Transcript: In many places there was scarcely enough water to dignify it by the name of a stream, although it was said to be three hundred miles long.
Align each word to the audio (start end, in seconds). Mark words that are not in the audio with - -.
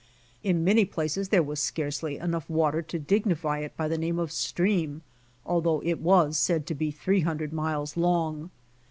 In 0.41 0.63
many 0.63 0.83
places 0.83 1.29
there 1.29 1.43
was 1.43 1.59
scarcely 1.61 2.17
enough 2.17 2.49
water 2.49 2.81
to 2.81 2.97
dignify 2.97 3.59
it 3.59 3.77
by 3.77 3.87
the 3.87 3.99
name 3.99 4.17
of 4.17 4.29
a 4.29 4.31
stream, 4.31 5.03
although 5.45 5.79
it 5.85 5.99
was 5.99 6.39
said 6.39 6.65
to 6.65 6.73
be 6.73 6.89
three 6.89 7.21
hundred 7.21 7.53
miles 7.53 7.95
long. 7.95 8.49